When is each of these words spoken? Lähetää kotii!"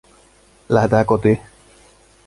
Lähetää 0.69 1.05
kotii!" 1.05 1.41